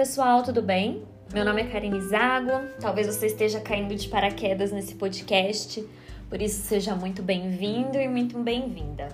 pessoal, 0.00 0.42
tudo 0.42 0.62
bem? 0.62 1.06
Meu 1.30 1.44
nome 1.44 1.60
é 1.60 1.66
Karine 1.66 2.00
Zago. 2.00 2.66
Talvez 2.80 3.06
você 3.06 3.26
esteja 3.26 3.60
caindo 3.60 3.94
de 3.94 4.08
paraquedas 4.08 4.72
nesse 4.72 4.94
podcast, 4.94 5.86
por 6.26 6.40
isso 6.40 6.62
seja 6.62 6.94
muito 6.94 7.22
bem-vindo 7.22 7.98
e 7.98 8.08
muito 8.08 8.38
bem-vinda. 8.38 9.08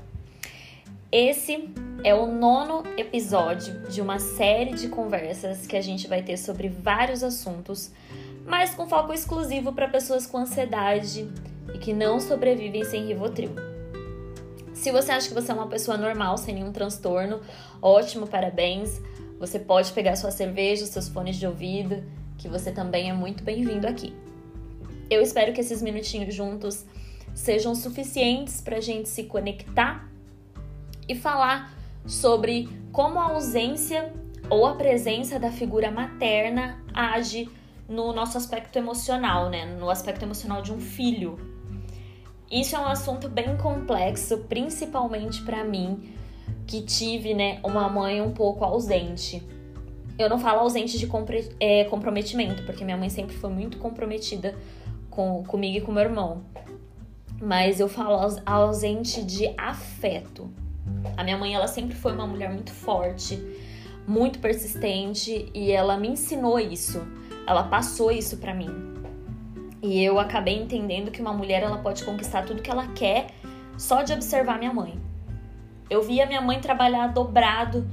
Esse 1.11 1.69
é 2.05 2.15
o 2.15 2.27
nono 2.29 2.85
episódio 2.97 3.81
de 3.89 4.01
uma 4.01 4.21
série 4.21 4.75
de 4.75 4.87
conversas 4.87 5.67
que 5.67 5.77
a 5.77 5.81
gente 5.81 6.07
vai 6.07 6.23
ter 6.23 6.37
sobre 6.37 6.69
vários 6.69 7.25
assuntos, 7.25 7.91
mas 8.47 8.73
com 8.73 8.89
foco 8.89 9.13
exclusivo 9.13 9.73
para 9.73 9.89
pessoas 9.89 10.25
com 10.25 10.39
ansiedade 10.39 11.29
e 11.75 11.79
que 11.79 11.93
não 11.93 12.21
sobrevivem 12.21 12.85
sem 12.85 13.05
Rivotril. 13.07 13.51
Se 14.73 14.93
você 14.93 15.11
acha 15.11 15.27
que 15.27 15.35
você 15.35 15.51
é 15.51 15.55
uma 15.55 15.67
pessoa 15.67 15.97
normal, 15.97 16.39
sem 16.39 16.55
nenhum 16.55 16.71
transtorno, 16.71 17.41
ótimo, 17.83 18.29
parabéns. 18.29 19.03
Você 19.39 19.59
pode 19.59 19.93
pegar 19.93 20.17
sua 20.17 20.31
cerveja, 20.31 20.87
seus 20.87 21.09
fones 21.09 21.37
de 21.37 21.47
ouvido, 21.47 22.03
que 22.39 22.49
você 22.49 22.73
também 22.73 23.11
é 23.11 23.13
muito 23.13 23.45
bem-vindo 23.45 23.87
aqui. 23.87 24.15
Eu 25.11 25.21
espero 25.21 25.53
que 25.53 25.61
esses 25.61 25.83
minutinhos 25.83 26.35
juntos 26.35 26.85
sejam 27.35 27.75
suficientes 27.75 28.63
para 28.63 28.79
a 28.79 28.81
gente 28.81 29.09
se 29.09 29.25
conectar 29.25 30.09
e 31.07 31.15
falar 31.15 31.73
sobre 32.07 32.69
como 32.91 33.19
a 33.19 33.25
ausência 33.25 34.13
ou 34.49 34.65
a 34.65 34.75
presença 34.75 35.39
da 35.39 35.51
figura 35.51 35.91
materna 35.91 36.83
age 36.95 37.49
no 37.89 38.13
nosso 38.13 38.39
aspecto 38.39 38.79
emocional, 38.79 39.51
né? 39.51 39.67
No 39.67 39.91
aspecto 39.91 40.23
emocional 40.23 40.63
de 40.63 40.73
um 40.73 40.81
filho. 40.81 41.39
Isso 42.51 42.75
é 42.75 42.79
um 42.79 42.87
assunto 42.87 43.29
bem 43.29 43.57
complexo, 43.57 44.39
principalmente 44.49 45.43
para 45.43 45.63
mim, 45.63 46.15
que 46.67 46.83
tive, 46.83 47.35
né, 47.35 47.61
uma 47.63 47.89
mãe 47.89 48.21
um 48.21 48.33
pouco 48.33 48.65
ausente. 48.65 49.43
Eu 50.19 50.29
não 50.29 50.39
falo 50.39 50.61
ausente 50.61 50.99
de 50.99 51.09
é, 51.61 51.85
comprometimento, 51.85 52.63
porque 52.65 52.85
minha 52.85 52.97
mãe 52.97 53.09
sempre 53.09 53.37
foi 53.37 53.51
muito 53.51 53.79
comprometida 53.79 54.55
com, 55.11 55.45
comigo 55.45 55.79
e 55.79 55.81
com 55.81 55.93
meu 55.93 56.03
irmão. 56.03 56.43
Mas 57.41 57.81
eu 57.81 57.89
falo 57.89 58.19
ausente 58.47 59.23
de 59.23 59.53
afeto. 59.59 60.51
A 61.17 61.23
minha 61.23 61.37
mãe, 61.37 61.55
ela 61.55 61.69
sempre 61.69 61.95
foi 61.95 62.13
uma 62.13 62.27
mulher 62.27 62.51
muito 62.51 62.73
forte, 62.73 63.39
muito 64.07 64.39
persistente 64.39 65.51
e 65.53 65.71
ela 65.71 65.97
me 65.97 66.09
ensinou 66.09 66.59
isso. 66.59 67.07
Ela 67.47 67.65
passou 67.65 68.11
isso 68.11 68.39
para 68.39 68.55
mim. 68.55 68.71
E 69.83 70.03
eu 70.03 70.19
acabei 70.19 70.61
entendendo 70.61 71.11
que 71.11 71.21
uma 71.21 71.33
mulher 71.33 71.63
ela 71.63 71.79
pode 71.79 72.05
conquistar 72.05 72.45
tudo 72.45 72.63
que 72.63 72.71
ela 72.71 72.89
quer 72.89 73.29
só 73.77 74.03
de 74.03 74.13
observar 74.13 74.59
minha 74.59 74.73
mãe. 74.73 75.06
Eu 75.89 76.03
via 76.03 76.27
minha 76.27 76.41
mãe 76.41 76.61
trabalhar 76.61 77.09
dobrado 77.09 77.87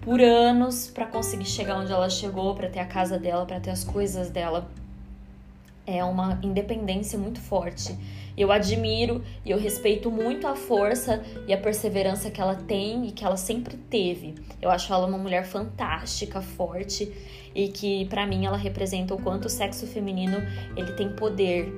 por 0.00 0.20
anos 0.20 0.88
para 0.88 1.06
conseguir 1.06 1.44
chegar 1.44 1.78
onde 1.78 1.92
ela 1.92 2.08
chegou, 2.08 2.54
para 2.54 2.68
ter 2.68 2.78
a 2.78 2.86
casa 2.86 3.18
dela, 3.18 3.44
para 3.44 3.60
ter 3.60 3.70
as 3.70 3.84
coisas 3.84 4.30
dela. 4.30 4.68
É 5.86 6.02
uma 6.04 6.38
independência 6.42 7.18
muito 7.18 7.40
forte. 7.40 7.94
Eu 8.36 8.52
admiro 8.52 9.22
e 9.44 9.50
eu 9.50 9.58
respeito 9.58 10.10
muito 10.10 10.46
a 10.46 10.54
força 10.54 11.22
e 11.46 11.52
a 11.52 11.58
perseverança 11.58 12.30
que 12.30 12.40
ela 12.40 12.54
tem 12.54 13.08
e 13.08 13.12
que 13.12 13.24
ela 13.24 13.36
sempre 13.36 13.76
teve. 13.76 14.34
Eu 14.62 14.70
acho 14.70 14.92
ela 14.92 15.06
uma 15.06 15.18
mulher 15.18 15.44
fantástica, 15.44 16.40
forte 16.40 17.12
e 17.54 17.68
que 17.68 18.04
para 18.06 18.26
mim 18.26 18.46
ela 18.46 18.56
representa 18.56 19.14
o 19.14 19.20
quanto 19.20 19.46
o 19.46 19.50
sexo 19.50 19.86
feminino 19.86 20.38
ele 20.76 20.92
tem 20.92 21.10
poder, 21.10 21.68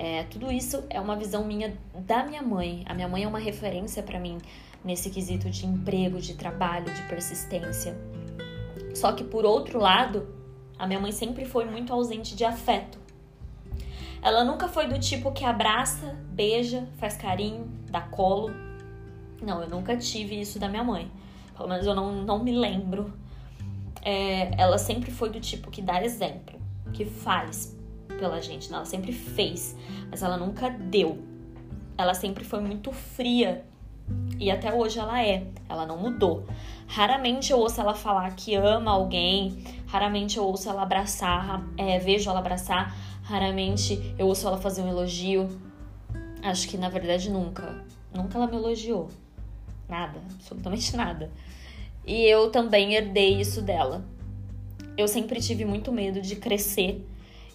é, 0.00 0.22
tudo 0.30 0.52
isso 0.52 0.84
é 0.88 1.00
uma 1.00 1.16
visão 1.16 1.44
minha 1.44 1.76
da 1.92 2.24
minha 2.24 2.40
mãe. 2.40 2.84
A 2.86 2.94
minha 2.94 3.08
mãe 3.08 3.24
é 3.24 3.26
uma 3.26 3.40
referência 3.40 4.00
para 4.00 4.20
mim 4.20 4.38
nesse 4.84 5.10
quesito 5.10 5.50
de 5.50 5.66
emprego, 5.66 6.20
de 6.20 6.34
trabalho, 6.34 6.84
de 6.94 7.02
persistência. 7.08 7.98
Só 8.94 9.10
que 9.10 9.24
por 9.24 9.44
outro 9.44 9.80
lado, 9.80 10.28
a 10.78 10.86
minha 10.86 11.00
mãe 11.00 11.10
sempre 11.10 11.44
foi 11.44 11.64
muito 11.64 11.92
ausente 11.92 12.36
de 12.36 12.44
afeto. 12.44 12.96
Ela 14.22 14.44
nunca 14.44 14.68
foi 14.68 14.86
do 14.86 15.00
tipo 15.00 15.32
que 15.32 15.44
abraça, 15.44 16.16
beija, 16.30 16.88
faz 16.98 17.16
carinho, 17.16 17.68
dá 17.90 18.00
colo. 18.00 18.52
Não, 19.42 19.60
eu 19.62 19.68
nunca 19.68 19.96
tive 19.96 20.40
isso 20.40 20.60
da 20.60 20.68
minha 20.68 20.84
mãe. 20.84 21.10
Pelo 21.56 21.68
menos 21.68 21.84
eu 21.84 21.94
não, 21.94 22.22
não 22.22 22.38
me 22.38 22.52
lembro. 22.52 23.12
É, 24.00 24.50
ela 24.60 24.78
sempre 24.78 25.10
foi 25.10 25.28
do 25.28 25.40
tipo 25.40 25.72
que 25.72 25.82
dá 25.82 26.04
exemplo, 26.04 26.56
que 26.92 27.04
faz, 27.04 27.76
pela 28.18 28.40
gente, 28.40 28.70
né? 28.70 28.76
ela 28.76 28.84
sempre 28.84 29.12
fez, 29.12 29.76
mas 30.10 30.22
ela 30.22 30.36
nunca 30.36 30.70
deu. 30.70 31.18
Ela 31.96 32.14
sempre 32.14 32.44
foi 32.44 32.60
muito 32.60 32.92
fria 32.92 33.64
e 34.38 34.50
até 34.50 34.72
hoje 34.72 34.98
ela 34.98 35.22
é, 35.22 35.46
ela 35.68 35.84
não 35.84 35.98
mudou. 35.98 36.46
Raramente 36.86 37.52
eu 37.52 37.58
ouço 37.58 37.80
ela 37.80 37.94
falar 37.94 38.34
que 38.34 38.54
ama 38.54 38.90
alguém, 38.90 39.62
raramente 39.86 40.38
eu 40.38 40.44
ouço 40.44 40.68
ela 40.68 40.82
abraçar, 40.82 41.62
é, 41.76 41.98
vejo 41.98 42.30
ela 42.30 42.38
abraçar, 42.38 42.96
raramente 43.22 44.14
eu 44.18 44.26
ouço 44.26 44.46
ela 44.46 44.56
fazer 44.56 44.82
um 44.82 44.88
elogio. 44.88 45.48
Acho 46.42 46.68
que 46.68 46.76
na 46.76 46.88
verdade 46.88 47.30
nunca, 47.30 47.84
nunca 48.14 48.38
ela 48.38 48.46
me 48.46 48.56
elogiou. 48.56 49.08
Nada, 49.88 50.20
absolutamente 50.34 50.96
nada. 50.96 51.30
E 52.06 52.22
eu 52.24 52.50
também 52.50 52.94
herdei 52.94 53.40
isso 53.40 53.60
dela. 53.60 54.04
Eu 54.96 55.06
sempre 55.06 55.40
tive 55.40 55.64
muito 55.64 55.92
medo 55.92 56.20
de 56.20 56.36
crescer 56.36 57.06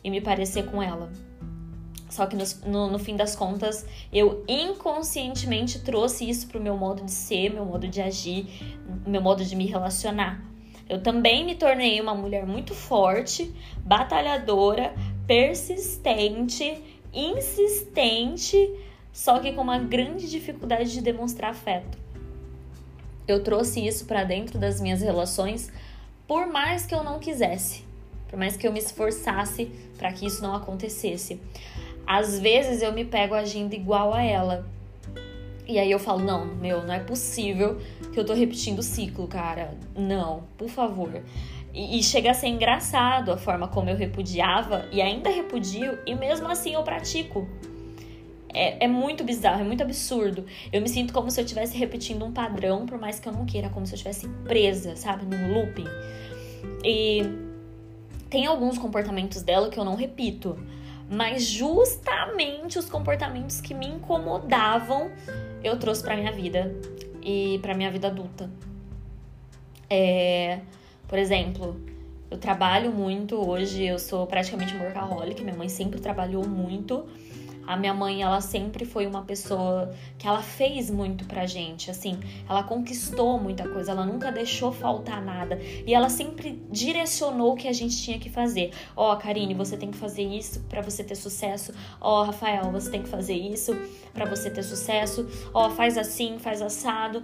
e 0.04 0.10
me 0.10 0.22
parecer 0.22 0.66
com 0.66 0.82
ela. 0.82 1.12
Só 2.10 2.28
que 2.28 2.36
no, 2.36 2.44
no, 2.68 2.92
no, 2.92 3.00
fim 3.00 3.16
das 3.16 3.36
contas, 3.36 3.86
eu 4.12 4.44
inconscientemente 4.48 5.80
trouxe 5.80 6.30
isso 6.30 6.48
pro 6.48 6.62
meu 6.62 6.78
modo 6.78 7.04
de 7.04 7.12
ser, 7.12 7.52
meu 7.52 7.66
modo 7.66 7.88
de 7.88 8.02
agir, 8.02 8.48
meu 9.08 9.20
modo 9.22 9.44
de 9.44 9.56
me 9.56 9.66
relacionar. 9.66 10.44
Eu 10.88 11.02
também 11.02 11.44
me 11.44 11.56
tornei 11.56 12.00
uma 12.00 12.14
mulher 12.14 12.46
muito 12.46 12.76
forte, 12.76 13.52
batalhadora, 13.78 14.94
persistente, 15.26 16.84
insistente, 17.12 18.70
só 19.12 19.40
que 19.40 19.52
com 19.54 19.62
uma 19.62 19.80
grande 19.80 20.30
dificuldade 20.30 20.92
de 20.92 21.02
demonstrar 21.02 21.50
afeto. 21.50 21.98
Eu 23.28 23.42
trouxe 23.42 23.84
isso 23.84 24.06
para 24.06 24.24
dentro 24.24 24.60
das 24.60 24.80
minhas 24.80 25.02
relações 25.02 25.72
por 26.28 26.46
mais 26.46 26.86
que 26.86 26.94
eu 26.94 27.04
não 27.04 27.20
quisesse 27.20 27.84
por 28.34 28.40
mais 28.40 28.58
que 28.58 28.68
eu 28.68 28.74
me 28.74 28.80
esforçasse 28.80 29.70
para 29.96 30.12
que 30.12 30.26
isso 30.26 30.42
não 30.42 30.56
acontecesse. 30.56 31.40
Às 32.06 32.40
vezes 32.40 32.82
eu 32.82 32.92
me 32.92 33.06
pego 33.06 33.36
agindo 33.36 33.76
igual 33.76 34.12
a 34.12 34.24
ela. 34.24 34.66
E 35.68 35.78
aí 35.78 35.92
eu 35.92 36.00
falo, 36.00 36.24
não, 36.24 36.44
meu, 36.44 36.84
não 36.84 36.96
é 36.96 37.00
possível 37.00 37.80
que 38.12 38.20
eu 38.20 38.26
tô 38.26 38.34
repetindo 38.34 38.80
o 38.80 38.82
ciclo, 38.82 39.28
cara. 39.28 39.78
Não, 39.96 40.46
por 40.58 40.68
favor. 40.68 41.22
E, 41.72 42.02
chega 42.02 42.32
a 42.32 42.34
ser 42.34 42.48
engraçado 42.48 43.32
a 43.32 43.38
forma 43.38 43.68
como 43.68 43.92
eu 43.92 43.96
repudiava 43.96 44.88
e 44.92 45.00
ainda 45.00 45.30
repudio, 45.30 46.00
e 46.04 46.16
mesmo 46.16 46.48
assim 46.48 46.74
eu 46.74 46.82
pratico. 46.82 47.48
É, 48.52 48.86
é, 48.86 48.88
muito 48.88 49.24
bizarro, 49.24 49.62
é 49.62 49.64
muito 49.64 49.84
absurdo. 49.84 50.44
Eu 50.72 50.82
me 50.82 50.90
sinto 50.90 51.14
como 51.14 51.30
se 51.30 51.40
eu 51.40 51.46
estivesse 51.46 51.78
repetindo 51.78 52.26
um 52.26 52.32
padrão, 52.32 52.88
por 52.88 52.98
mais 52.98 53.20
que 53.20 53.30
eu 53.30 53.34
não 53.34 53.46
queira, 53.46 53.70
como 53.70 53.86
se 53.86 53.94
eu 53.94 53.98
estivesse 53.98 54.28
presa, 54.44 54.96
sabe, 54.96 55.24
num 55.24 55.54
looping. 55.54 55.88
E 56.84 57.53
tem 58.34 58.48
alguns 58.48 58.80
comportamentos 58.80 59.44
dela 59.44 59.70
que 59.70 59.80
eu 59.80 59.86
não 59.86 59.94
repito, 59.94 60.58
mas 61.08 61.44
justamente 61.44 62.80
os 62.80 62.90
comportamentos 62.90 63.62
que 63.62 63.76
me 63.76 63.86
incomodavam 63.86 65.12
eu 65.64 65.78
trouxe 65.78 66.02
para 66.02 66.16
minha 66.16 66.32
vida 66.32 66.76
e 67.22 67.60
para 67.62 67.76
minha 67.76 67.92
vida 67.92 68.08
adulta. 68.08 68.50
É, 69.88 70.62
por 71.08 71.20
exemplo, 71.20 71.80
eu 72.34 72.40
trabalho 72.40 72.92
muito 72.92 73.36
hoje, 73.36 73.84
eu 73.84 74.00
sou 74.00 74.26
praticamente 74.26 74.76
workaholic, 74.76 75.44
minha 75.44 75.56
mãe 75.56 75.70
sempre 75.70 76.00
trabalhou 76.00 76.48
muito. 76.48 77.06
A 77.68 77.78
minha 77.78 77.94
mãe, 77.94 78.24
ela 78.24 78.42
sempre 78.42 78.86
foi 78.86 79.06
uma 79.06 79.22
pessoa 79.22 79.94
que 80.18 80.28
ela 80.28 80.42
fez 80.42 80.90
muito 80.90 81.26
pra 81.26 81.46
gente, 81.46 81.92
assim, 81.92 82.20
ela 82.50 82.64
conquistou 82.64 83.40
muita 83.40 83.70
coisa, 83.70 83.92
ela 83.92 84.04
nunca 84.04 84.32
deixou 84.32 84.72
faltar 84.72 85.24
nada 85.24 85.60
e 85.86 85.94
ela 85.94 86.10
sempre 86.10 86.62
direcionou 86.72 87.54
o 87.54 87.56
que 87.56 87.68
a 87.68 87.72
gente 87.72 87.96
tinha 88.02 88.18
que 88.18 88.32
fazer. 88.32 88.72
Ó, 88.96 89.14
oh, 89.14 89.18
Karine, 89.18 89.54
você 89.54 89.78
tem 89.78 89.92
que 89.92 89.98
fazer 89.98 90.24
isso 90.24 90.60
para 90.62 90.82
você 90.82 91.04
ter 91.04 91.16
sucesso. 91.16 91.72
Ó, 92.02 92.22
oh, 92.22 92.26
Rafael, 92.26 92.72
você 92.72 92.90
tem 92.90 93.04
que 93.04 93.10
fazer 93.10 93.36
isso 93.36 93.78
para 94.12 94.26
você 94.26 94.50
ter 94.50 94.64
sucesso. 94.64 95.28
Ó, 95.54 95.68
oh, 95.68 95.70
faz 95.70 96.00
assim, 96.00 96.40
faz 96.40 96.64
assado. 96.64 97.24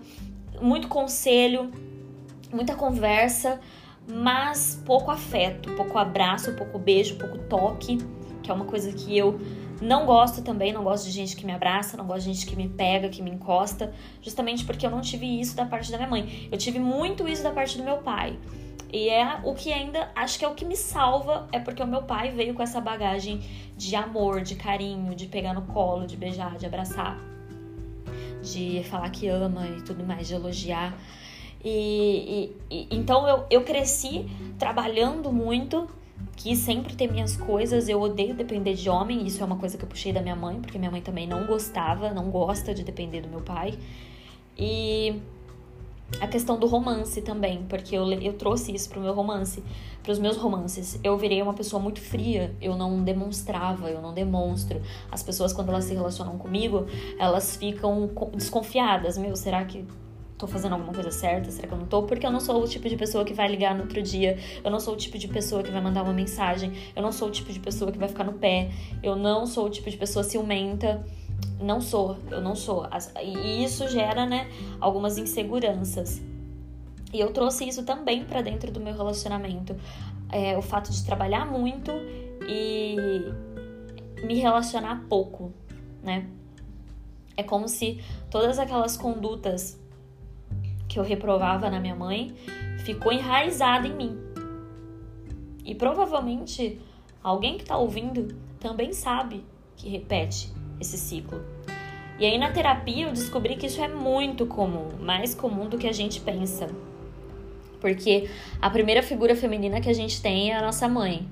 Muito 0.62 0.88
conselho, 0.88 1.72
muita 2.54 2.76
conversa, 2.76 3.60
mas 4.10 4.82
pouco 4.86 5.12
afeto, 5.12 5.72
pouco 5.76 5.98
abraço, 5.98 6.54
pouco 6.56 6.80
beijo, 6.80 7.16
pouco 7.16 7.38
toque, 7.38 8.00
que 8.42 8.50
é 8.50 8.54
uma 8.54 8.66
coisa 8.66 8.92
que 8.92 9.16
eu 9.16 9.40
não 9.82 10.06
gosto 10.06 10.42
também, 10.42 10.74
não 10.74 10.84
gosto 10.84 11.06
de 11.06 11.12
gente 11.12 11.36
que 11.36 11.46
me 11.46 11.54
abraça, 11.54 11.96
não 11.96 12.06
gosto 12.06 12.26
de 12.26 12.34
gente 12.34 12.46
que 12.46 12.56
me 12.56 12.68
pega, 12.68 13.08
que 13.08 13.22
me 13.22 13.30
encosta, 13.30 13.94
justamente 14.22 14.66
porque 14.66 14.86
eu 14.86 14.90
não 14.90 15.02
tive 15.02 15.40
isso 15.40 15.56
da 15.56 15.66
parte 15.66 15.92
da 15.92 15.98
minha 15.98 16.10
mãe. 16.10 16.50
Eu 16.52 16.58
tive 16.58 16.80
muito 16.80 17.28
isso 17.28 17.44
da 17.44 17.52
parte 17.52 17.78
do 17.78 17.84
meu 17.84 17.98
pai. 17.98 18.38
E 18.92 19.08
é 19.08 19.40
o 19.44 19.54
que 19.54 19.72
ainda 19.72 20.12
acho 20.16 20.40
que 20.40 20.44
é 20.44 20.48
o 20.48 20.56
que 20.56 20.66
me 20.66 20.76
salva, 20.76 21.48
é 21.52 21.60
porque 21.60 21.82
o 21.82 21.88
meu 21.88 22.04
pai 22.04 22.32
veio 22.32 22.56
com 22.56 22.64
essa 22.64 22.82
bagagem 22.82 23.40
de 23.78 23.96
amor, 23.96 24.42
de 24.42 24.56
carinho, 24.56 25.16
de 25.16 25.28
pegar 25.28 25.54
no 25.54 25.62
colo, 25.62 26.08
de 26.08 26.18
beijar, 26.18 26.58
de 26.58 26.66
abraçar, 26.66 27.18
de 28.42 28.84
falar 28.90 29.10
que 29.12 29.28
ama 29.28 29.68
e 29.68 29.82
tudo 29.84 30.04
mais, 30.04 30.28
de 30.28 30.34
elogiar. 30.34 30.98
E, 31.64 32.54
e, 32.70 32.76
e 32.76 32.88
então 32.92 33.28
eu, 33.28 33.46
eu 33.50 33.64
cresci 33.64 34.26
trabalhando 34.58 35.32
muito, 35.32 35.88
quis 36.36 36.60
sempre 36.60 36.96
ter 36.96 37.12
minhas 37.12 37.36
coisas. 37.36 37.90
Eu 37.90 38.02
odeio 38.02 38.34
depender 38.34 38.74
de 38.74 38.90
homem, 38.90 39.26
isso 39.26 39.42
é 39.42 39.46
uma 39.46 39.58
coisa 39.58 39.78
que 39.78 39.84
eu 39.84 39.90
puxei 39.90 40.14
da 40.14 40.22
minha 40.22 40.36
mãe, 40.36 40.60
porque 40.62 40.78
minha 40.78 40.92
mãe 40.92 41.02
também 41.02 41.28
não 41.28 41.46
gostava, 41.46 42.12
não 42.12 42.30
gosta 42.30 42.74
de 42.74 42.84
depender 42.84 43.22
do 43.22 43.28
meu 43.28 43.42
pai. 43.42 43.78
E 44.58 45.22
a 46.20 46.28
questão 46.28 46.58
do 46.58 46.66
romance 46.66 47.22
também, 47.22 47.64
porque 47.70 47.96
eu, 47.96 48.12
eu 48.14 48.34
trouxe 48.34 48.74
isso 48.74 48.90
pro 48.90 49.00
meu 49.00 49.14
romance, 49.14 49.64
para 50.02 50.12
os 50.12 50.20
meus 50.20 50.38
romances. 50.38 51.00
Eu 51.04 51.18
virei 51.18 51.42
uma 51.42 51.54
pessoa 51.54 51.82
muito 51.82 52.02
fria, 52.02 52.56
eu 52.62 52.76
não 52.76 53.04
demonstrava, 53.04 53.90
eu 53.92 54.02
não 54.02 54.14
demonstro. 54.14 54.82
As 55.12 55.22
pessoas, 55.22 55.54
quando 55.54 55.70
elas 55.70 55.86
se 55.86 55.94
relacionam 55.94 56.38
comigo, 56.38 56.88
elas 57.20 57.56
ficam 57.56 58.10
desconfiadas. 58.34 59.18
Meu, 59.18 59.36
será 59.36 59.64
que 59.66 59.86
tô 60.40 60.48
fazendo 60.48 60.72
alguma 60.72 60.94
coisa 60.94 61.12
certa? 61.12 61.52
Será 61.52 61.68
que 61.68 61.74
eu 61.74 61.78
não 61.78 61.86
tô? 61.86 62.04
Porque 62.04 62.26
eu 62.26 62.32
não 62.32 62.40
sou 62.40 62.64
o 62.64 62.68
tipo 62.68 62.88
de 62.88 62.96
pessoa 62.96 63.26
que 63.26 63.34
vai 63.34 63.50
ligar 63.50 63.76
no 63.76 63.82
outro 63.82 64.02
dia. 64.02 64.38
Eu 64.64 64.72
não 64.72 64.80
sou 64.80 64.94
o 64.94 64.98
tipo 64.98 65.18
de 65.18 65.28
pessoa 65.28 65.62
que 65.62 65.70
vai 65.70 65.82
mandar 65.82 66.02
uma 66.02 66.14
mensagem. 66.14 66.72
Eu 66.96 67.02
não 67.02 67.12
sou 67.12 67.28
o 67.28 67.32
tipo 67.32 67.52
de 67.52 67.60
pessoa 67.60 67.92
que 67.92 67.98
vai 67.98 68.08
ficar 68.08 68.24
no 68.24 68.34
pé. 68.34 68.72
Eu 69.04 69.18
não 69.18 69.46
sou 69.46 69.66
o 69.66 69.70
tipo 69.70 69.92
de 69.92 69.98
pessoa 69.98 70.24
ciumenta. 70.24 71.06
Não 71.62 71.82
sou, 71.82 72.18
eu 72.32 72.40
não 72.40 72.56
sou. 72.56 72.88
E 73.22 73.64
isso 73.64 73.90
gera, 73.90 74.26
né, 74.26 74.50
algumas 74.80 75.18
inseguranças. 75.18 76.22
E 77.12 77.20
eu 77.20 77.34
trouxe 77.34 77.68
isso 77.68 77.84
também 77.84 78.24
para 78.24 78.42
dentro 78.42 78.72
do 78.72 78.80
meu 78.80 78.94
relacionamento. 78.94 79.76
É, 80.32 80.58
o 80.58 80.62
fato 80.62 80.90
de 80.90 81.04
trabalhar 81.04 81.46
muito 81.46 81.92
e 82.48 82.96
me 84.26 84.36
relacionar 84.36 85.06
pouco, 85.10 85.52
né? 86.02 86.28
É 87.36 87.44
como 87.44 87.68
se 87.68 88.02
todas 88.30 88.58
aquelas 88.58 88.96
condutas 88.96 89.78
que 90.90 91.00
eu 91.00 91.04
reprovava 91.04 91.70
na 91.70 91.80
minha 91.80 91.96
mãe 91.96 92.36
ficou 92.80 93.14
enraizada 93.14 93.88
em 93.88 93.94
mim. 93.94 94.18
E 95.64 95.76
provavelmente 95.76 96.82
alguém 97.24 97.56
que 97.56 97.62
está 97.62 97.78
ouvindo 97.78 98.36
também 98.60 98.92
sabe 98.92 99.46
que 99.76 99.88
repete 99.88 100.52
esse 100.82 100.98
ciclo. 100.98 101.42
E 102.18 102.26
aí 102.26 102.38
na 102.38 102.52
terapia 102.52 103.06
eu 103.06 103.14
descobri 103.14 103.56
que 103.56 103.68
isso 103.68 103.82
é 103.82 103.88
muito 103.88 104.48
comum, 104.48 104.90
mais 105.00 105.36
comum 105.36 105.70
do 105.70 105.78
que 105.78 105.88
a 105.88 105.94
gente 105.94 106.20
pensa. 106.20 106.68
Porque 107.80 108.30
a 108.60 108.70
primeira 108.70 109.04
figura 109.04 109.36
feminina 109.36 109.80
que 109.80 109.90
a 109.90 109.94
gente 109.94 110.22
tem 110.22 110.52
é 110.52 110.58
a 110.58 110.62
nossa 110.62 110.90
mãe, 110.90 111.26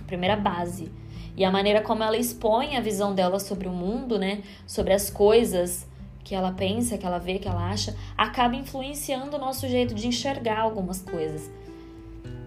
a 0.00 0.04
primeira 0.04 0.36
base. 0.36 0.90
E 1.36 1.44
a 1.44 1.50
maneira 1.50 1.80
como 1.80 2.02
ela 2.02 2.16
expõe 2.16 2.76
a 2.76 2.80
visão 2.80 3.14
dela 3.14 3.38
sobre 3.38 3.68
o 3.68 3.72
mundo, 3.72 4.18
né, 4.18 4.42
sobre 4.66 4.92
as 4.92 5.08
coisas 5.08 5.86
que 6.26 6.34
ela 6.34 6.50
pensa, 6.50 6.98
que 6.98 7.06
ela 7.06 7.18
vê, 7.20 7.38
que 7.38 7.46
ela 7.46 7.70
acha, 7.70 7.96
acaba 8.18 8.56
influenciando 8.56 9.36
o 9.36 9.38
nosso 9.38 9.68
jeito 9.68 9.94
de 9.94 10.08
enxergar 10.08 10.58
algumas 10.58 11.00
coisas. 11.00 11.48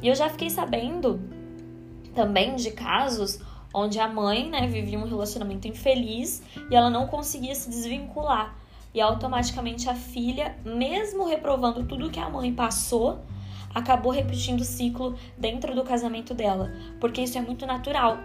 E 0.03 0.07
eu 0.09 0.13
já 0.13 0.27
fiquei 0.27 0.49
sabendo 0.49 1.17
também 2.13 2.57
de 2.57 2.71
casos 2.71 3.39
onde 3.73 3.97
a 3.97 4.05
mãe, 4.05 4.49
né, 4.49 4.67
vivia 4.67 4.99
um 4.99 5.07
relacionamento 5.07 5.65
infeliz 5.65 6.43
e 6.69 6.75
ela 6.75 6.89
não 6.89 7.07
conseguia 7.07 7.55
se 7.55 7.69
desvincular. 7.69 8.53
E 8.93 8.99
automaticamente 8.99 9.89
a 9.89 9.95
filha, 9.95 10.57
mesmo 10.65 11.25
reprovando 11.25 11.85
tudo 11.85 12.09
que 12.09 12.19
a 12.19 12.29
mãe 12.29 12.53
passou, 12.53 13.21
acabou 13.73 14.11
repetindo 14.11 14.59
o 14.59 14.65
ciclo 14.65 15.15
dentro 15.37 15.73
do 15.73 15.85
casamento 15.85 16.33
dela, 16.33 16.69
porque 16.99 17.21
isso 17.21 17.37
é 17.37 17.41
muito 17.41 17.65
natural. 17.65 18.17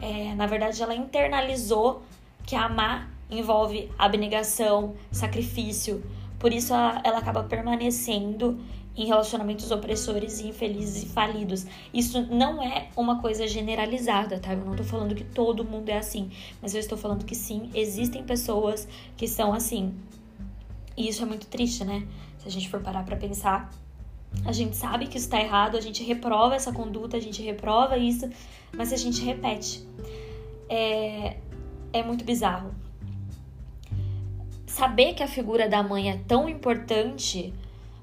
É, 0.00 0.36
na 0.36 0.46
verdade, 0.46 0.80
ela 0.80 0.94
internalizou 0.94 2.04
que 2.46 2.54
amar 2.54 3.10
envolve 3.30 3.90
abnegação, 3.98 4.94
sacrifício. 5.10 6.02
Por 6.38 6.52
isso 6.52 6.72
ela, 6.72 7.00
ela 7.04 7.18
acaba 7.18 7.44
permanecendo 7.44 8.58
em 8.96 9.06
relacionamentos 9.06 9.70
opressores 9.70 10.40
e 10.40 10.48
infelizes 10.48 11.04
e 11.04 11.06
falidos. 11.06 11.66
Isso 11.94 12.20
não 12.22 12.62
é 12.62 12.88
uma 12.96 13.20
coisa 13.20 13.46
generalizada, 13.46 14.38
tá? 14.38 14.52
Eu 14.52 14.64
não 14.64 14.74
tô 14.74 14.84
falando 14.84 15.14
que 15.14 15.24
todo 15.24 15.64
mundo 15.64 15.88
é 15.88 15.98
assim, 15.98 16.30
mas 16.60 16.74
eu 16.74 16.80
estou 16.80 16.98
falando 16.98 17.24
que 17.24 17.34
sim, 17.34 17.70
existem 17.74 18.24
pessoas 18.24 18.88
que 19.16 19.28
são 19.28 19.52
assim. 19.52 19.94
E 20.96 21.08
isso 21.08 21.22
é 21.22 21.26
muito 21.26 21.46
triste, 21.46 21.84
né? 21.84 22.06
Se 22.38 22.48
a 22.48 22.50
gente 22.50 22.68
for 22.68 22.80
parar 22.80 23.04
para 23.04 23.16
pensar, 23.16 23.70
a 24.44 24.52
gente 24.52 24.76
sabe 24.76 25.06
que 25.06 25.18
isso 25.18 25.28
tá 25.28 25.40
errado, 25.40 25.76
a 25.76 25.80
gente 25.80 26.02
reprova 26.02 26.54
essa 26.54 26.72
conduta, 26.72 27.16
a 27.16 27.20
gente 27.20 27.42
reprova 27.42 27.96
isso, 27.96 28.28
mas 28.76 28.92
a 28.92 28.96
gente 28.96 29.22
repete. 29.22 29.86
É, 30.68 31.36
é 31.92 32.02
muito 32.02 32.24
bizarro. 32.24 32.70
Saber 34.70 35.14
que 35.14 35.22
a 35.22 35.26
figura 35.26 35.68
da 35.68 35.82
mãe 35.82 36.10
é 36.10 36.16
tão 36.28 36.48
importante 36.48 37.52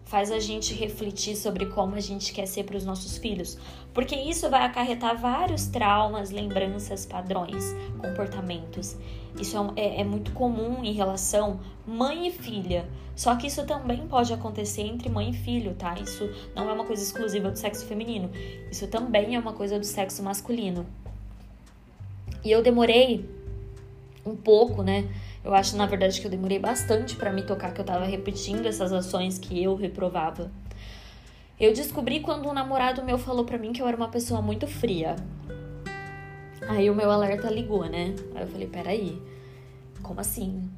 faz 0.03 0.33
a 0.33 0.37
gente 0.37 0.73
refletir 0.73 1.37
sobre 1.37 1.65
como 1.67 1.95
a 1.95 1.99
gente 2.01 2.33
quer 2.33 2.45
ser 2.45 2.65
para 2.65 2.75
os 2.75 2.83
nossos 2.83 3.17
filhos, 3.17 3.57
porque 3.93 4.13
isso 4.13 4.49
vai 4.49 4.65
acarretar 4.65 5.17
vários 5.17 5.67
traumas, 5.67 6.29
lembranças, 6.29 7.05
padrões, 7.05 7.73
comportamentos. 7.97 8.97
Isso 9.39 9.57
é, 9.77 9.81
é, 9.81 10.01
é, 10.01 10.03
muito 10.03 10.33
comum 10.33 10.83
em 10.83 10.91
relação 10.91 11.61
mãe 11.85 12.27
e 12.27 12.31
filha. 12.31 12.85
Só 13.15 13.33
que 13.37 13.47
isso 13.47 13.65
também 13.65 14.05
pode 14.05 14.33
acontecer 14.33 14.81
entre 14.81 15.09
mãe 15.09 15.29
e 15.29 15.33
filho, 15.33 15.73
tá? 15.73 15.95
Isso 15.97 16.29
não 16.53 16.69
é 16.69 16.73
uma 16.73 16.83
coisa 16.83 17.01
exclusiva 17.01 17.49
do 17.49 17.57
sexo 17.57 17.85
feminino. 17.85 18.29
Isso 18.69 18.87
também 18.87 19.35
é 19.35 19.39
uma 19.39 19.53
coisa 19.53 19.79
do 19.79 19.85
sexo 19.85 20.21
masculino. 20.21 20.85
E 22.43 22.51
eu 22.51 22.61
demorei 22.61 23.25
um 24.25 24.35
pouco, 24.35 24.83
né? 24.83 25.07
Eu 25.47 25.55
acho, 25.55 25.77
na 25.77 25.85
verdade, 25.85 26.19
que 26.19 26.27
eu 26.27 26.29
demorei 26.29 26.59
bastante 26.59 27.15
para 27.15 27.31
me 27.31 27.41
tocar 27.41 27.73
que 27.73 27.79
eu 27.79 27.85
tava 27.85 28.03
repetindo 28.03 28.65
essas 28.65 28.91
ações 28.91 29.39
que 29.39 29.63
eu 29.63 29.75
reprovava. 29.75 30.51
Eu 31.57 31.73
descobri 31.73 32.19
quando 32.19 32.49
um 32.49 32.53
namorado 32.53 33.01
meu 33.01 33.17
falou 33.17 33.45
para 33.45 33.57
mim 33.57 33.71
que 33.71 33.81
eu 33.81 33.87
era 33.87 33.95
uma 33.95 34.09
pessoa 34.09 34.41
muito 34.41 34.67
fria. 34.67 35.15
Aí 36.67 36.89
o 36.89 36.93
meu 36.93 37.09
alerta 37.09 37.49
ligou, 37.49 37.85
né? 37.85 38.13
Aí 38.35 38.41
eu 38.41 38.47
falei, 38.49 38.67
peraí, 38.67 39.21
como 40.03 40.19
assim? 40.19 40.69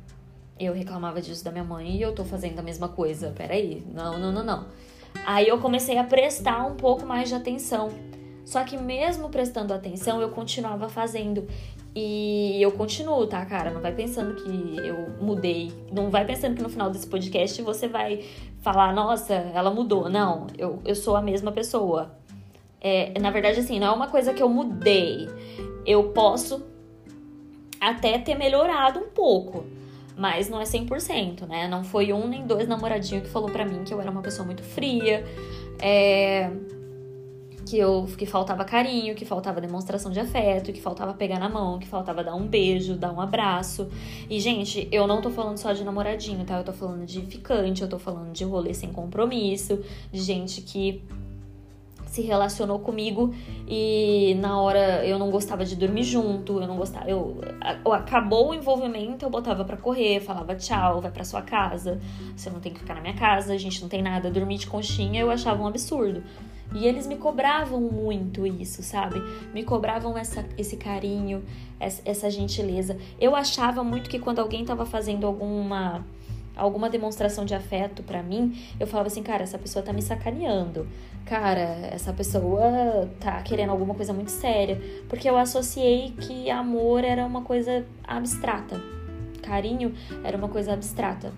Eu 0.60 0.72
reclamava 0.72 1.20
disso 1.20 1.44
da 1.44 1.52
minha 1.52 1.64
mãe 1.64 1.96
e 1.96 2.02
eu 2.04 2.14
tô 2.14 2.24
fazendo 2.24 2.60
a 2.60 2.62
mesma 2.62 2.90
coisa. 2.90 3.34
Peraí, 3.36 3.84
não, 3.92 4.20
não, 4.20 4.32
não, 4.32 4.44
não. 4.44 4.68
Aí 5.26 5.48
eu 5.48 5.58
comecei 5.58 5.98
a 5.98 6.04
prestar 6.04 6.64
um 6.68 6.76
pouco 6.76 7.08
mais 7.08 7.28
de 7.28 7.34
atenção. 7.34 7.90
Só 8.46 8.64
que 8.64 8.78
mesmo 8.78 9.30
prestando 9.30 9.74
atenção, 9.74 10.22
eu 10.22 10.30
continuava 10.30 10.90
fazendo. 10.90 11.48
E 11.96 12.62
eu 12.62 12.72
continuo, 12.72 13.26
tá, 13.26 13.44
cara? 13.46 13.72
Não 13.72 13.82
vai 13.82 13.94
pensando 13.94 14.36
que 14.36 14.78
eu 14.86 15.10
mudei. 15.20 15.72
Não 15.92 16.10
vai 16.10 16.26
pensando 16.26 16.56
que 16.56 16.62
no 16.62 16.70
final 16.70 16.90
desse 16.90 17.08
podcast 17.08 17.62
você 17.62 17.88
vai 17.88 18.24
falar, 18.62 18.94
nossa, 18.94 19.34
ela 19.34 19.72
mudou. 19.72 20.10
Não, 20.10 20.48
eu, 20.58 20.80
eu 20.86 20.96
sou 20.96 21.16
a 21.16 21.22
mesma 21.22 21.52
pessoa. 21.52 22.16
É, 22.80 23.20
na 23.20 23.32
verdade, 23.32 23.60
assim, 23.60 23.80
não 23.80 23.88
é 23.88 23.92
uma 23.92 24.08
coisa 24.08 24.34
que 24.34 24.42
eu 24.42 24.50
mudei. 24.50 25.28
Eu 25.86 26.10
posso 26.10 26.64
até 27.82 28.20
ter 28.20 28.36
melhorado 28.36 29.00
um 29.00 29.10
pouco, 29.10 29.66
mas 30.16 30.50
não 30.50 30.62
é 30.62 30.66
100%, 30.66 31.48
né? 31.48 31.68
Não 31.68 31.84
foi 31.84 32.14
um 32.14 32.28
nem 32.28 32.46
dois 32.46 32.68
namoradinhos 32.68 33.24
que 33.24 33.30
falou 33.30 33.50
para 33.50 33.66
mim 33.66 33.84
que 33.84 33.94
eu 33.94 34.00
era 34.00 34.12
uma 34.12 34.22
pessoa 34.22 34.46
muito 34.46 34.64
fria. 34.64 35.26
É 35.82 36.52
que 37.70 37.78
eu 37.78 38.08
que 38.18 38.26
faltava 38.26 38.66
carinho, 38.66 39.14
que 39.14 39.24
faltava 39.24 39.62
demonstração 39.62 40.12
de 40.12 40.20
afeto, 40.20 40.74
que 40.74 40.82
faltava 40.82 41.14
pegar 41.14 41.40
na 41.40 41.48
mão, 41.48 41.78
que 41.78 41.88
faltava 41.88 42.24
dar 42.24 42.34
um 42.34 42.48
beijo, 42.48 42.96
dar 42.96 43.14
um 43.14 43.22
abraço. 43.22 43.88
E 44.28 44.40
gente, 44.40 44.88
eu 44.92 45.06
não 45.06 45.22
tô 45.22 45.30
falando 45.30 45.58
só 45.58 45.72
de 45.72 45.84
namoradinho, 45.84 46.44
tá? 46.46 46.58
Eu 46.58 46.64
tô 46.64 46.74
falando 46.74 47.06
de 47.06 47.22
ficante, 47.22 47.84
eu 47.84 47.88
tô 47.88 48.00
falando 48.00 48.32
de 48.32 48.44
rolê 48.44 48.74
sem 48.74 48.92
compromisso, 48.92 49.80
de 50.12 50.20
gente 50.20 50.62
que 50.62 51.04
se 52.08 52.24
relacionou 52.24 52.80
comigo 52.80 53.36
e 53.68 54.36
na 54.40 54.60
hora 54.60 55.06
eu 55.06 55.20
não 55.20 55.30
gostava 55.30 55.64
de 55.64 55.76
dormir 55.76 56.02
junto, 56.02 56.60
eu 56.60 56.66
não 56.66 56.76
gostava, 56.76 57.08
eu, 57.08 57.40
acabou 57.94 58.50
o 58.50 58.54
envolvimento, 58.56 59.24
eu 59.24 59.30
botava 59.30 59.64
para 59.64 59.78
correr, 59.78 60.20
falava 60.20 60.56
tchau, 60.56 61.02
vai 61.02 61.12
para 61.12 61.24
sua 61.24 61.44
casa, 61.44 62.02
você 62.36 62.50
não 62.50 62.60
tem 62.60 62.74
que 62.74 62.80
ficar 62.80 62.96
na 62.96 63.02
minha 63.02 63.14
casa, 63.14 63.54
a 63.54 63.58
gente 63.60 63.80
não 63.80 63.88
tem 63.88 64.02
nada, 64.02 64.32
dormir 64.32 64.58
de 64.58 64.66
conchinha, 64.66 65.22
eu 65.22 65.30
achava 65.30 65.62
um 65.62 65.68
absurdo. 65.68 66.24
E 66.74 66.86
eles 66.86 67.08
me 67.08 67.16
cobravam 67.16 67.82
muito 67.82 68.46
isso, 68.46 68.84
sabe? 68.84 69.20
Me 69.54 69.64
cobravam 69.64 70.18
essa, 70.18 70.46
esse 70.58 70.78
carinho, 70.78 71.44
essa, 71.80 72.30
gentileza. 72.30 72.98
Eu 73.20 73.36
achava 73.36 73.84
muito 73.84 74.10
que 74.10 74.20
quando 74.20 74.40
alguém 74.40 74.64
tava 74.64 74.86
fazendo 74.86 75.26
alguma 75.26 76.06
alguma 76.56 76.90
demonstração 76.90 77.46
de 77.46 77.56
afeto 77.56 78.04
para 78.04 78.22
mim, 78.22 78.54
eu 78.78 78.86
falava 78.86 79.08
assim, 79.08 79.24
cara, 79.24 79.44
essa 79.44 79.58
pessoa 79.58 79.82
tá 79.82 79.94
me 79.94 80.02
sacaneando. 80.02 80.86
Cara, 81.26 81.62
essa 81.90 82.12
pessoa 82.12 83.10
tá 83.18 83.42
querendo 83.44 83.70
alguma 83.70 83.96
coisa 83.96 84.12
muito 84.12 84.30
séria, 84.30 84.78
porque 85.08 85.30
eu 85.30 85.38
associei 85.38 86.12
que 86.20 86.52
amor 86.52 87.06
era 87.06 87.26
uma 87.26 87.44
coisa 87.44 87.86
abstrata. 88.04 88.82
Carinho 89.42 89.94
era 90.22 90.38
uma 90.38 90.50
coisa 90.50 90.74
abstrata. 90.74 91.32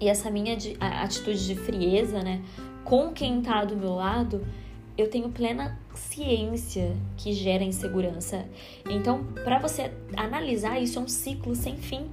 E 0.00 0.08
essa 0.08 0.30
minha 0.30 0.56
atitude 1.02 1.44
de 1.44 1.54
frieza, 1.56 2.22
né, 2.22 2.40
com 2.84 3.12
quem 3.12 3.40
tá 3.42 3.64
do 3.64 3.76
meu 3.76 3.94
lado, 3.94 4.46
eu 4.96 5.08
tenho 5.08 5.30
plena 5.30 5.78
ciência 5.94 6.96
que 7.16 7.32
gera 7.32 7.64
insegurança. 7.64 8.46
Então, 8.88 9.24
para 9.44 9.58
você 9.58 9.92
analisar 10.16 10.80
isso 10.80 10.98
é 10.98 11.02
um 11.02 11.08
ciclo 11.08 11.54
sem 11.54 11.76
fim. 11.76 12.08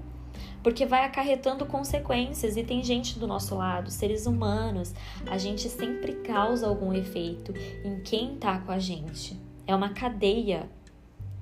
porque 0.68 0.86
vai 0.86 1.06
acarretando 1.06 1.66
consequências 1.66 2.58
e 2.58 2.64
tem 2.64 2.84
gente 2.84 3.18
do 3.18 3.26
nosso 3.26 3.56
lado, 3.56 3.90
seres 3.90 4.26
humanos. 4.26 4.94
A 5.26 5.38
gente 5.38 5.70
sempre 5.70 6.16
causa 6.16 6.68
algum 6.68 6.92
efeito 6.92 7.54
em 7.86 8.02
quem 8.02 8.36
tá 8.36 8.60
com 8.60 8.74
a 8.74 8.78
gente. 8.78 9.40
É 9.66 9.74
uma 9.74 9.90
cadeia, 9.90 10.70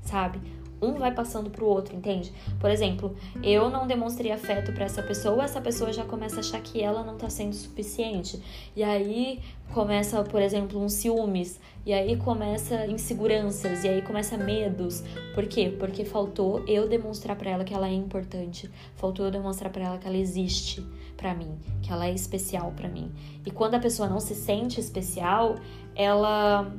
sabe? 0.01 0.39
Um 0.82 0.94
vai 0.94 1.12
passando 1.13 1.50
pro 1.50 1.65
outro, 1.65 1.96
entende? 1.96 2.32
Por 2.60 2.70
exemplo, 2.70 3.15
eu 3.41 3.70
não 3.70 3.88
demonstrei 3.88 4.32
afeto 4.32 4.72
para 4.74 4.86
essa 4.86 5.01
pessoa, 5.01 5.44
essa 5.44 5.62
pessoa 5.62 5.91
já 5.91 6.03
começa 6.03 6.38
a 6.38 6.39
achar 6.39 6.62
que 6.62 6.82
ela 6.82 7.03
não 7.03 7.17
tá 7.17 7.29
sendo 7.29 7.53
suficiente. 7.53 8.41
E 8.75 8.84
aí 8.84 9.41
começa, 9.74 10.22
por 10.24 10.41
exemplo, 10.41 10.82
um 10.82 10.89
ciúmes, 10.89 11.60
e 11.86 11.94
aí 11.94 12.17
começa 12.17 12.86
inseguranças, 12.88 13.84
e 13.84 13.88
aí 13.88 14.01
começa 14.01 14.38
medos. 14.38 15.03
Por 15.34 15.46
quê? 15.48 15.74
Porque 15.77 16.05
faltou 16.05 16.63
eu 16.67 16.88
demonstrar 16.88 17.36
para 17.36 17.51
ela 17.51 17.63
que 17.63 17.74
ela 17.74 17.88
é 17.88 17.94
importante, 17.94 18.70
faltou 18.96 19.25
eu 19.25 19.32
demonstrar 19.32 19.72
para 19.72 19.86
ela 19.86 19.98
que 19.98 20.08
ela 20.08 20.17
existe 20.17 20.86
para 21.15 21.34
mim, 21.34 21.58
que 21.82 21.91
ela 21.91 22.08
é 22.08 22.13
especial 22.13 22.74
para 22.75 22.89
mim. 22.89 23.12
E 23.46 23.51
quando 23.51 23.75
a 23.75 23.79
pessoa 23.79 24.10
não 24.10 24.20
se 24.20 24.36
sente 24.36 24.79
especial, 24.79 25.55
ela 25.96 26.72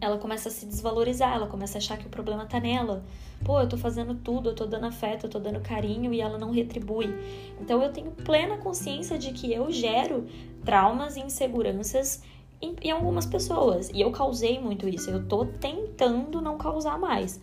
ela 0.00 0.18
começa 0.18 0.48
a 0.48 0.52
se 0.52 0.64
desvalorizar, 0.64 1.34
ela 1.34 1.46
começa 1.46 1.76
a 1.76 1.78
achar 1.78 1.98
que 1.98 2.06
o 2.06 2.10
problema 2.10 2.46
tá 2.46 2.58
nela. 2.58 3.04
Pô, 3.44 3.60
eu 3.60 3.68
tô 3.68 3.76
fazendo 3.76 4.14
tudo, 4.14 4.50
eu 4.50 4.54
tô 4.54 4.66
dando 4.66 4.86
afeto, 4.86 5.26
eu 5.26 5.30
tô 5.30 5.38
dando 5.38 5.60
carinho 5.60 6.12
e 6.12 6.20
ela 6.20 6.38
não 6.38 6.50
retribui. 6.50 7.14
Então 7.60 7.82
eu 7.82 7.92
tenho 7.92 8.10
plena 8.10 8.56
consciência 8.58 9.18
de 9.18 9.32
que 9.32 9.52
eu 9.52 9.70
gero 9.70 10.26
traumas 10.64 11.16
e 11.16 11.20
inseguranças 11.20 12.22
em, 12.60 12.74
em 12.82 12.90
algumas 12.90 13.26
pessoas. 13.26 13.90
E 13.92 14.00
eu 14.00 14.10
causei 14.10 14.58
muito 14.58 14.88
isso. 14.88 15.10
Eu 15.10 15.26
tô 15.26 15.44
tentando 15.44 16.40
não 16.40 16.56
causar 16.56 16.98
mais. 16.98 17.40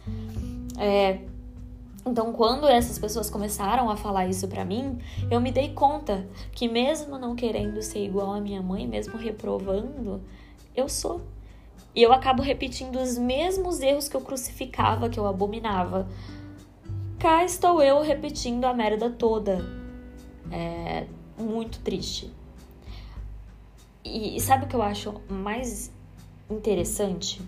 É, 0.80 1.20
então, 2.06 2.32
quando 2.32 2.68
essas 2.68 2.98
pessoas 2.98 3.30
começaram 3.30 3.90
a 3.90 3.98
falar 3.98 4.28
isso 4.28 4.48
para 4.48 4.64
mim, 4.64 4.98
eu 5.30 5.42
me 5.42 5.52
dei 5.52 5.74
conta 5.74 6.26
que 6.54 6.70
mesmo 6.70 7.18
não 7.18 7.36
querendo 7.36 7.82
ser 7.82 8.06
igual 8.06 8.32
à 8.32 8.40
minha 8.40 8.62
mãe, 8.62 8.88
mesmo 8.88 9.18
reprovando, 9.18 10.22
eu 10.74 10.88
sou 10.88 11.22
e 11.98 12.04
eu 12.04 12.14
acabo 12.14 12.44
repetindo 12.44 12.98
os 12.98 13.18
mesmos 13.18 13.82
erros 13.82 14.08
que 14.08 14.16
eu 14.16 14.22
crucificava, 14.22 15.10
que 15.10 15.20
eu 15.20 15.26
abominava. 15.26 16.08
Cá 17.18 17.44
estou 17.44 17.82
eu 17.82 18.04
repetindo 18.04 18.66
a 18.66 18.74
merda 18.74 19.10
toda. 19.10 19.66
É 20.52 21.08
muito 21.40 21.80
triste. 21.80 22.32
E, 24.06 24.38
e 24.38 24.40
sabe 24.40 24.66
o 24.66 24.68
que 24.68 24.76
eu 24.76 24.82
acho 24.84 25.12
mais 25.28 25.92
interessante? 26.48 27.42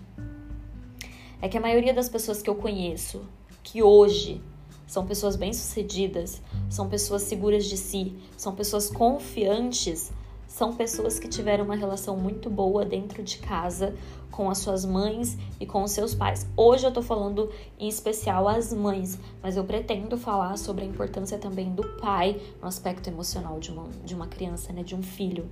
É 1.40 1.48
que 1.48 1.56
a 1.56 1.60
maioria 1.60 1.94
das 1.94 2.08
pessoas 2.08 2.42
que 2.42 2.50
eu 2.50 2.56
conheço, 2.56 3.22
que 3.62 3.84
hoje 3.84 4.42
são 4.84 5.06
pessoas 5.06 5.36
bem-sucedidas, 5.36 6.42
são 6.68 6.88
pessoas 6.88 7.22
seguras 7.22 7.66
de 7.66 7.76
si, 7.76 8.16
são 8.36 8.52
pessoas 8.52 8.90
confiantes, 8.90 10.10
são 10.48 10.74
pessoas 10.74 11.20
que 11.20 11.28
tiveram 11.28 11.64
uma 11.64 11.76
relação 11.76 12.16
muito 12.16 12.50
boa 12.50 12.84
dentro 12.84 13.22
de 13.22 13.38
casa 13.38 13.94
com 14.30 14.48
as 14.48 14.58
suas 14.58 14.84
mães 14.84 15.36
e 15.58 15.66
com 15.66 15.82
os 15.82 15.90
seus 15.90 16.14
pais. 16.14 16.46
Hoje 16.56 16.86
eu 16.86 16.92
tô 16.92 17.02
falando 17.02 17.50
em 17.78 17.88
especial 17.88 18.48
as 18.48 18.72
mães, 18.72 19.18
mas 19.42 19.56
eu 19.56 19.64
pretendo 19.64 20.16
falar 20.16 20.56
sobre 20.56 20.84
a 20.84 20.86
importância 20.86 21.38
também 21.38 21.70
do 21.74 21.86
pai 22.00 22.40
no 22.60 22.68
aspecto 22.68 23.08
emocional 23.08 23.58
de 23.58 23.70
uma, 23.70 23.88
de 24.04 24.14
uma 24.14 24.26
criança, 24.26 24.72
né, 24.72 24.82
de 24.82 24.94
um 24.94 25.02
filho. 25.02 25.48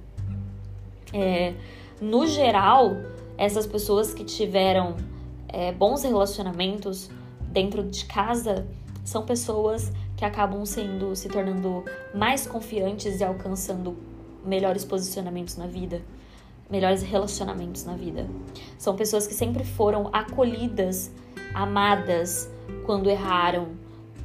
É, 1.12 1.54
no 2.00 2.26
geral, 2.26 2.97
essas 3.37 3.66
pessoas 3.66 4.14
que 4.14 4.25
tiveram 4.25 4.97
é, 5.49 5.73
bons 5.73 6.02
relacionamentos 6.02 7.11
dentro 7.40 7.82
de 7.82 8.04
casa 8.04 8.66
são 9.04 9.25
pessoas 9.25 9.90
que 10.16 10.25
acabam 10.25 10.66
sendo 10.66 11.14
se 11.16 11.28
tornando 11.28 11.85
mais 12.14 12.47
confiantes 12.47 13.20
e 13.20 13.25
alcançando 13.25 13.97
melhores 14.44 14.85
posicionamentos 14.85 15.56
na 15.56 15.66
vida, 15.66 16.02
melhores 16.70 17.02
relacionamentos 17.02 17.84
na 17.84 17.94
vida. 17.94 18.28
São 18.76 18.94
pessoas 18.94 19.26
que 19.26 19.34
sempre 19.34 19.64
foram 19.64 20.10
acolhidas, 20.12 21.10
amadas 21.54 22.50
quando 22.84 23.08
erraram, 23.08 23.68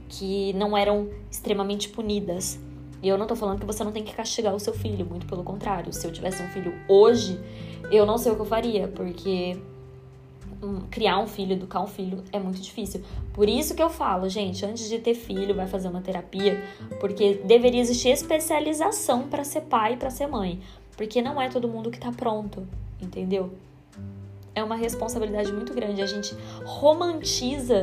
que 0.10 0.54
não 0.54 0.78
eram 0.78 1.10
extremamente 1.32 1.90
punidas. 1.90 2.60
E 3.02 3.08
eu 3.08 3.18
não 3.18 3.28
tô 3.28 3.36
falando 3.36 3.60
que 3.60 3.66
você 3.66 3.84
não 3.84 3.92
tem 3.92 4.04
que 4.04 4.14
castigar 4.14 4.54
o 4.56 4.60
seu 4.60 4.74
filho, 4.74 5.06
muito 5.06 5.26
pelo 5.26 5.44
contrário. 5.44 5.92
Se 5.92 6.06
eu 6.06 6.12
tivesse 6.12 6.42
um 6.42 6.48
filho 6.50 6.74
hoje, 6.88 7.40
eu 7.92 8.06
não 8.06 8.18
sei 8.18 8.32
o 8.32 8.36
que 8.36 8.42
eu 8.42 8.46
faria, 8.46 8.88
porque 8.88 9.58
criar 10.90 11.20
um 11.20 11.28
filho, 11.28 11.54
educar 11.54 11.82
um 11.82 11.88
filho 11.88 12.24
é 12.32 12.40
muito 12.40 12.62
difícil. 12.62 13.02
Por 13.34 13.50
isso 13.50 13.76
que 13.76 13.84
eu 13.84 13.90
falo, 13.90 14.30
gente, 14.30 14.66
antes 14.66 14.88
de 14.88 15.00
ter 15.00 15.14
filho, 15.16 15.54
vai 15.54 15.68
fazer 15.68 15.88
uma 15.88 16.02
terapia, 16.02 16.64
porque 17.00 17.36
deveria 17.44 17.82
existir 17.82 18.10
especialização 18.10 19.24
para 19.28 19.44
ser 19.44 19.62
pai 19.62 19.94
e 19.94 19.98
para 19.98 20.10
ser 20.10 20.28
mãe, 20.28 20.62
porque 20.96 21.22
não 21.22 21.42
é 21.42 21.50
todo 21.50 21.68
mundo 21.68 21.90
que 21.90 22.00
tá 22.00 22.12
pronto, 22.12 22.68
entendeu? 23.02 23.54
É 24.56 24.64
uma 24.64 24.76
responsabilidade 24.76 25.52
muito 25.52 25.74
grande. 25.74 26.02
A 26.02 26.06
gente 26.06 26.36
romantiza 26.64 27.82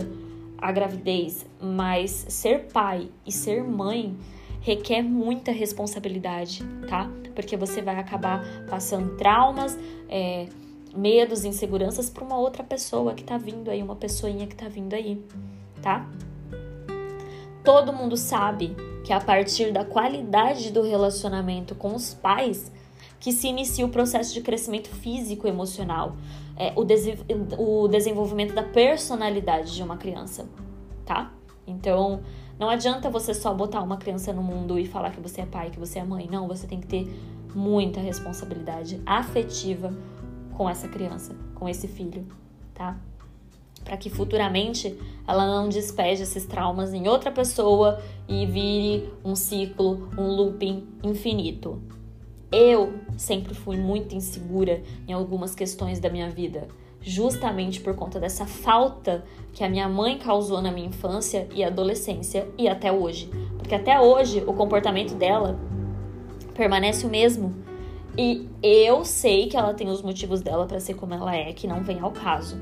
a 0.57 0.71
gravidez, 0.71 1.47
mas 1.61 2.26
ser 2.29 2.69
pai 2.73 3.09
e 3.26 3.33
ser 3.33 3.64
mãe 3.64 4.17
requer 4.61 5.02
muita 5.02 5.50
responsabilidade, 5.50 6.62
tá? 6.88 7.11
Porque 7.35 7.57
você 7.57 7.81
vai 7.81 7.99
acabar 7.99 8.45
passando 8.69 9.17
traumas, 9.17 9.76
é, 10.09 10.47
medos, 10.95 11.45
inseguranças 11.45 12.11
para 12.11 12.25
uma 12.25 12.38
outra 12.38 12.62
pessoa 12.62 13.14
que 13.14 13.25
tá 13.25 13.38
vindo 13.38 13.71
aí, 13.71 13.83
uma 13.83 13.97
pessoinha 13.97 14.47
que 14.47 14.55
tá 14.55 14.69
vindo 14.69 14.95
aí, 14.95 15.25
tá? 15.81 16.07
Todo 17.64 17.93
mundo 17.93 18.17
sabe 18.17 18.76
que 19.05 19.12
a 19.12 19.21
partir 19.21 19.73
da 19.73 19.85
qualidade 19.85 20.71
do 20.71 20.83
relacionamento 20.83 21.75
com 21.75 21.95
os 21.95 22.12
pais 22.12 22.71
que 23.21 23.33
se 23.33 23.47
inicia 23.47 23.85
o 23.85 23.91
processo 23.91 24.33
de 24.33 24.41
crescimento 24.41 24.89
físico 24.89 25.47
e 25.47 25.50
emocional, 25.50 26.17
é, 26.57 26.73
o, 26.75 27.85
o 27.85 27.89
desenvolvimento 27.89 28.55
da 28.55 28.62
personalidade 28.62 29.77
de 29.77 29.83
uma 29.83 29.99
criança, 29.99 30.49
tá? 31.05 31.31
Então, 31.67 32.23
não 32.59 32.69
adianta 32.69 33.11
você 33.11 33.35
só 33.35 33.55
botar 33.55 33.83
uma 33.83 33.99
criança 33.99 34.33
no 34.33 34.43
mundo 34.43 34.79
e 34.79 34.87
falar 34.87 35.11
que 35.11 35.21
você 35.21 35.43
é 35.43 35.47
pai, 35.47 35.71
que 35.71 35.79
você 35.79 35.99
é 35.99 36.05
mãe. 36.05 36.29
Não, 36.31 36.49
você 36.49 36.67
tem 36.67 36.81
que 36.81 36.87
ter 36.87 37.09
muita 37.55 38.00
responsabilidade 38.00 39.00
afetiva 39.05 39.95
com 40.57 40.69
essa 40.69 40.89
criança, 40.89 41.37
com 41.55 41.69
esse 41.69 41.89
filho, 41.89 42.27
tá? 42.75 42.99
Para 43.85 43.97
que 43.97 44.11
futuramente 44.11 44.99
ela 45.27 45.47
não 45.47 45.69
despeje 45.69 46.23
esses 46.23 46.45
traumas 46.45 46.93
em 46.93 47.09
outra 47.09 47.31
pessoa 47.31 48.00
e 48.29 48.45
vire 48.47 49.11
um 49.25 49.35
ciclo, 49.35 50.09
um 50.19 50.27
looping 50.27 50.87
infinito. 51.03 51.83
Eu 52.52 52.95
sempre 53.16 53.54
fui 53.54 53.76
muito 53.76 54.14
insegura 54.14 54.83
em 55.07 55.12
algumas 55.12 55.54
questões 55.54 56.00
da 56.00 56.11
minha 56.11 56.28
vida, 56.28 56.66
justamente 57.00 57.80
por 57.80 57.95
conta 57.95 58.19
dessa 58.19 58.45
falta 58.45 59.25
que 59.52 59.62
a 59.62 59.69
minha 59.69 59.88
mãe 59.88 60.19
causou 60.19 60.61
na 60.61 60.73
minha 60.73 60.88
infância 60.88 61.47
e 61.54 61.62
adolescência 61.62 62.49
e 62.59 62.69
até 62.69 62.90
hoje. 62.90 63.30
Porque 63.57 63.75
até 63.75 64.00
hoje 64.00 64.42
o 64.47 64.52
comportamento 64.52 65.14
dela 65.14 65.59
permanece 66.54 67.07
o 67.07 67.09
mesmo 67.09 67.54
e 68.19 68.49
eu 68.61 69.04
sei 69.04 69.49
que 69.49 69.57
ela 69.57 69.73
tem 69.73 69.88
os 69.88 70.02
motivos 70.02 70.40
dela 70.40 70.66
para 70.66 70.80
ser 70.80 70.95
como 70.95 71.14
ela 71.14 71.35
é, 71.35 71.52
que 71.52 71.69
não 71.69 71.85
vem 71.85 72.00
ao 72.00 72.11
caso. 72.11 72.61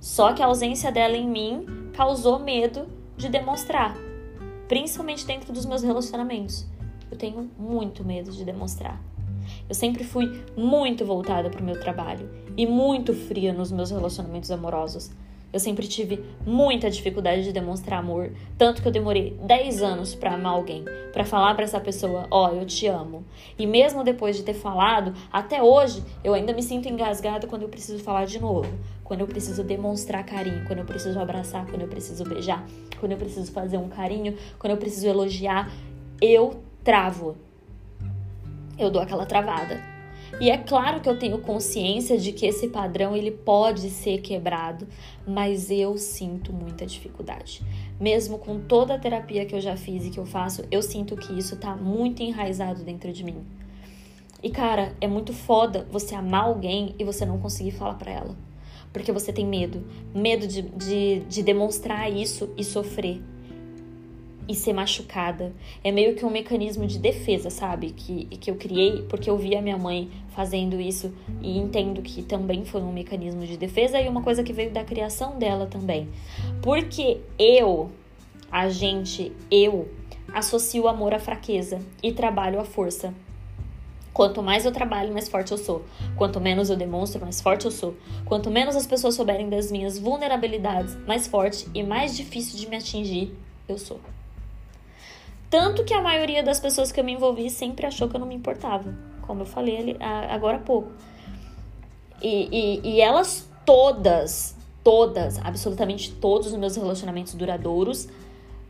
Só 0.00 0.32
que 0.32 0.42
a 0.42 0.46
ausência 0.46 0.92
dela 0.92 1.16
em 1.16 1.28
mim 1.28 1.66
causou 1.92 2.38
medo 2.38 2.86
de 3.16 3.28
demonstrar, 3.28 3.96
principalmente 4.68 5.26
dentro 5.26 5.52
dos 5.52 5.66
meus 5.66 5.82
relacionamentos. 5.82 6.64
Eu 7.10 7.16
tenho 7.16 7.50
muito 7.58 8.04
medo 8.04 8.30
de 8.30 8.44
demonstrar. 8.44 9.00
Eu 9.68 9.74
sempre 9.74 10.04
fui 10.04 10.42
muito 10.56 11.04
voltada 11.04 11.48
para 11.48 11.60
o 11.60 11.64
meu 11.64 11.78
trabalho 11.80 12.28
e 12.56 12.66
muito 12.66 13.14
fria 13.14 13.52
nos 13.52 13.72
meus 13.72 13.90
relacionamentos 13.90 14.50
amorosos. 14.50 15.10
Eu 15.50 15.58
sempre 15.58 15.88
tive 15.88 16.22
muita 16.46 16.90
dificuldade 16.90 17.42
de 17.42 17.52
demonstrar 17.52 18.00
amor, 18.00 18.32
tanto 18.58 18.82
que 18.82 18.88
eu 18.88 18.92
demorei 18.92 19.34
10 19.42 19.82
anos 19.82 20.14
para 20.14 20.34
amar 20.34 20.52
alguém, 20.52 20.84
para 21.10 21.24
falar 21.24 21.54
para 21.54 21.64
essa 21.64 21.80
pessoa, 21.80 22.26
ó, 22.30 22.50
oh, 22.50 22.54
eu 22.54 22.66
te 22.66 22.86
amo. 22.86 23.24
E 23.58 23.66
mesmo 23.66 24.04
depois 24.04 24.36
de 24.36 24.42
ter 24.42 24.52
falado, 24.52 25.14
até 25.32 25.62
hoje 25.62 26.04
eu 26.22 26.34
ainda 26.34 26.52
me 26.52 26.62
sinto 26.62 26.86
engasgada 26.86 27.46
quando 27.46 27.62
eu 27.62 27.68
preciso 27.70 27.98
falar 28.04 28.26
de 28.26 28.38
novo, 28.38 28.68
quando 29.02 29.22
eu 29.22 29.26
preciso 29.26 29.64
demonstrar 29.64 30.22
carinho, 30.22 30.66
quando 30.66 30.80
eu 30.80 30.84
preciso 30.84 31.18
abraçar, 31.18 31.64
quando 31.64 31.80
eu 31.80 31.88
preciso 31.88 32.24
beijar, 32.24 32.66
quando 33.00 33.12
eu 33.12 33.18
preciso 33.18 33.50
fazer 33.50 33.78
um 33.78 33.88
carinho, 33.88 34.36
quando 34.58 34.72
eu 34.72 34.76
preciso 34.76 35.06
elogiar, 35.06 35.72
eu 36.20 36.60
travo. 36.88 37.36
Eu 38.78 38.90
dou 38.90 39.02
aquela 39.02 39.26
travada. 39.26 39.78
E 40.40 40.50
é 40.50 40.56
claro 40.56 41.02
que 41.02 41.08
eu 41.08 41.18
tenho 41.18 41.36
consciência 41.36 42.16
de 42.16 42.32
que 42.32 42.46
esse 42.46 42.68
padrão 42.68 43.14
ele 43.14 43.30
pode 43.30 43.90
ser 43.90 44.22
quebrado, 44.22 44.88
mas 45.26 45.70
eu 45.70 45.98
sinto 45.98 46.50
muita 46.50 46.86
dificuldade. 46.86 47.62
Mesmo 48.00 48.38
com 48.38 48.58
toda 48.58 48.94
a 48.94 48.98
terapia 48.98 49.44
que 49.44 49.54
eu 49.54 49.60
já 49.60 49.76
fiz 49.76 50.06
e 50.06 50.10
que 50.10 50.18
eu 50.18 50.24
faço, 50.24 50.64
eu 50.70 50.80
sinto 50.80 51.14
que 51.14 51.38
isso 51.38 51.56
tá 51.56 51.76
muito 51.76 52.22
enraizado 52.22 52.82
dentro 52.82 53.12
de 53.12 53.22
mim. 53.22 53.44
E 54.42 54.48
cara, 54.48 54.96
é 54.98 55.06
muito 55.06 55.34
foda 55.34 55.86
você 55.90 56.14
amar 56.14 56.44
alguém 56.44 56.94
e 56.98 57.04
você 57.04 57.26
não 57.26 57.38
conseguir 57.38 57.72
falar 57.72 57.96
para 57.96 58.12
ela. 58.12 58.36
Porque 58.94 59.12
você 59.12 59.30
tem 59.30 59.44
medo. 59.44 59.84
Medo 60.14 60.48
de, 60.48 60.62
de, 60.62 61.20
de 61.28 61.42
demonstrar 61.42 62.10
isso 62.10 62.48
e 62.56 62.64
sofrer. 62.64 63.20
E 64.48 64.54
ser 64.54 64.72
machucada. 64.72 65.52
É 65.84 65.92
meio 65.92 66.14
que 66.14 66.24
um 66.24 66.30
mecanismo 66.30 66.86
de 66.86 66.98
defesa, 66.98 67.50
sabe? 67.50 67.90
Que, 67.90 68.24
que 68.24 68.50
eu 68.50 68.56
criei 68.56 69.02
porque 69.02 69.28
eu 69.28 69.36
vi 69.36 69.54
a 69.54 69.60
minha 69.60 69.76
mãe 69.76 70.10
fazendo 70.30 70.80
isso 70.80 71.12
e 71.42 71.58
entendo 71.58 72.00
que 72.00 72.22
também 72.22 72.64
foi 72.64 72.80
um 72.80 72.92
mecanismo 72.92 73.46
de 73.46 73.56
defesa 73.58 74.00
e 74.00 74.08
uma 74.08 74.22
coisa 74.22 74.42
que 74.42 74.52
veio 74.52 74.70
da 74.70 74.82
criação 74.82 75.38
dela 75.38 75.66
também. 75.66 76.08
Porque 76.62 77.20
eu, 77.38 77.90
a 78.50 78.70
gente, 78.70 79.30
eu, 79.50 79.88
associo 80.32 80.84
o 80.84 80.88
amor 80.88 81.12
à 81.12 81.18
fraqueza 81.18 81.80
e 82.02 82.12
trabalho 82.12 82.58
à 82.58 82.64
força. 82.64 83.12
Quanto 84.12 84.42
mais 84.42 84.64
eu 84.64 84.72
trabalho, 84.72 85.12
mais 85.12 85.28
forte 85.28 85.52
eu 85.52 85.58
sou. 85.58 85.84
Quanto 86.16 86.40
menos 86.40 86.70
eu 86.70 86.76
demonstro, 86.76 87.20
mais 87.20 87.40
forte 87.40 87.66
eu 87.66 87.70
sou. 87.70 87.94
Quanto 88.24 88.50
menos 88.50 88.74
as 88.74 88.86
pessoas 88.86 89.14
souberem 89.14 89.48
das 89.48 89.70
minhas 89.70 89.98
vulnerabilidades, 89.98 90.96
mais 91.06 91.26
forte 91.26 91.68
e 91.72 91.82
mais 91.84 92.16
difícil 92.16 92.58
de 92.58 92.68
me 92.68 92.76
atingir 92.76 93.32
eu 93.68 93.78
sou. 93.78 94.00
Tanto 95.50 95.84
que 95.84 95.94
a 95.94 96.02
maioria 96.02 96.42
das 96.42 96.60
pessoas 96.60 96.92
que 96.92 97.00
eu 97.00 97.04
me 97.04 97.12
envolvi 97.12 97.48
sempre 97.48 97.86
achou 97.86 98.08
que 98.08 98.16
eu 98.16 98.20
não 98.20 98.26
me 98.26 98.34
importava, 98.34 98.94
como 99.22 99.42
eu 99.42 99.46
falei 99.46 99.78
ali, 99.78 99.96
agora 100.00 100.58
há 100.58 100.60
pouco. 100.60 100.92
E, 102.20 102.80
e, 102.84 102.96
e 102.96 103.00
elas 103.00 103.48
todas, 103.64 104.54
todas, 104.84 105.38
absolutamente 105.38 106.12
todos 106.12 106.48
os 106.48 106.58
meus 106.58 106.76
relacionamentos 106.76 107.34
duradouros, 107.34 108.08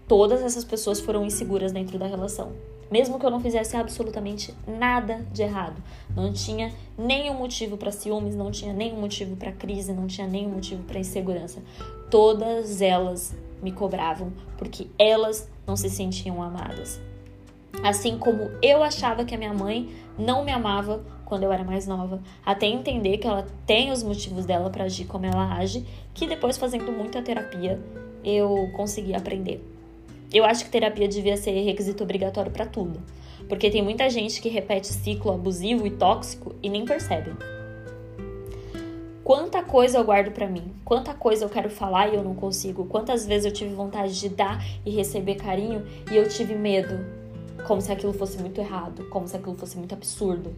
todas 0.06 0.42
essas 0.42 0.64
pessoas 0.64 1.00
foram 1.00 1.24
inseguras 1.24 1.72
dentro 1.72 1.98
da 1.98 2.06
relação. 2.06 2.52
Mesmo 2.90 3.18
que 3.18 3.26
eu 3.26 3.30
não 3.30 3.40
fizesse 3.40 3.76
absolutamente 3.76 4.54
nada 4.66 5.26
de 5.30 5.42
errado. 5.42 5.82
Não 6.16 6.32
tinha 6.32 6.72
nenhum 6.96 7.34
motivo 7.34 7.76
para 7.76 7.92
ciúmes, 7.92 8.34
não 8.34 8.50
tinha 8.50 8.72
nenhum 8.72 8.98
motivo 8.98 9.36
para 9.36 9.52
crise, 9.52 9.92
não 9.92 10.06
tinha 10.06 10.26
nenhum 10.26 10.50
motivo 10.50 10.82
para 10.84 10.98
insegurança. 10.98 11.62
Todas 12.10 12.80
elas 12.80 13.36
me 13.62 13.72
cobravam 13.72 14.32
porque 14.56 14.86
elas 14.98 15.48
não 15.66 15.76
se 15.76 15.90
sentiam 15.90 16.42
amadas. 16.42 17.00
Assim 17.82 18.18
como 18.18 18.50
eu 18.62 18.82
achava 18.82 19.24
que 19.24 19.34
a 19.34 19.38
minha 19.38 19.54
mãe 19.54 19.88
não 20.18 20.44
me 20.44 20.50
amava 20.50 21.04
quando 21.24 21.42
eu 21.42 21.52
era 21.52 21.62
mais 21.62 21.86
nova, 21.86 22.22
até 22.44 22.66
entender 22.66 23.18
que 23.18 23.26
ela 23.26 23.46
tem 23.66 23.92
os 23.92 24.02
motivos 24.02 24.46
dela 24.46 24.70
para 24.70 24.84
agir 24.84 25.04
como 25.04 25.26
ela 25.26 25.54
age, 25.56 25.84
que 26.14 26.26
depois 26.26 26.56
fazendo 26.56 26.90
muita 26.90 27.20
terapia 27.20 27.78
eu 28.24 28.70
consegui 28.74 29.14
aprender. 29.14 29.62
Eu 30.32 30.44
acho 30.44 30.64
que 30.64 30.70
terapia 30.70 31.06
devia 31.06 31.36
ser 31.36 31.52
requisito 31.62 32.02
obrigatório 32.02 32.50
para 32.50 32.66
tudo, 32.66 33.00
porque 33.46 33.70
tem 33.70 33.82
muita 33.82 34.08
gente 34.08 34.40
que 34.40 34.48
repete 34.48 34.88
ciclo 34.88 35.32
abusivo 35.32 35.86
e 35.86 35.90
tóxico 35.90 36.54
e 36.62 36.68
nem 36.70 36.84
percebe. 36.86 37.32
Quanta 39.28 39.62
coisa 39.62 39.98
eu 39.98 40.04
guardo 40.04 40.32
para 40.32 40.48
mim, 40.48 40.72
quanta 40.86 41.12
coisa 41.12 41.44
eu 41.44 41.50
quero 41.50 41.68
falar 41.68 42.08
e 42.08 42.14
eu 42.14 42.24
não 42.24 42.34
consigo, 42.34 42.86
quantas 42.86 43.26
vezes 43.26 43.44
eu 43.44 43.52
tive 43.52 43.74
vontade 43.74 44.18
de 44.18 44.26
dar 44.30 44.64
e 44.86 44.90
receber 44.90 45.34
carinho 45.34 45.84
e 46.10 46.16
eu 46.16 46.26
tive 46.26 46.54
medo, 46.54 47.04
como 47.66 47.78
se 47.78 47.92
aquilo 47.92 48.14
fosse 48.14 48.38
muito 48.38 48.58
errado, 48.58 49.06
como 49.10 49.28
se 49.28 49.36
aquilo 49.36 49.54
fosse 49.54 49.76
muito 49.76 49.92
absurdo, 49.92 50.54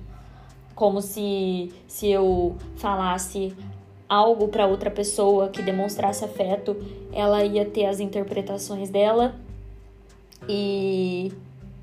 como 0.72 1.02
se 1.02 1.72
se 1.88 2.10
eu 2.10 2.56
falasse 2.76 3.52
algo 4.08 4.46
para 4.46 4.68
outra 4.68 4.88
pessoa 4.88 5.48
que 5.48 5.62
demonstrasse 5.62 6.24
afeto, 6.24 6.76
ela 7.12 7.44
ia 7.44 7.64
ter 7.64 7.86
as 7.86 7.98
interpretações 7.98 8.88
dela 8.88 9.34
e 10.48 11.32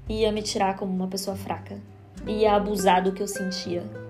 ia 0.08 0.32
me 0.32 0.42
tirar 0.42 0.78
como 0.78 0.94
uma 0.94 1.08
pessoa 1.08 1.36
fraca, 1.36 1.78
ia 2.26 2.56
abusar 2.56 3.04
do 3.04 3.12
que 3.12 3.22
eu 3.22 3.28
sentia. 3.28 4.07